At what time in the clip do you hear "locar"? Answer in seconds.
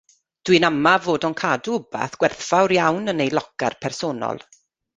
3.37-3.79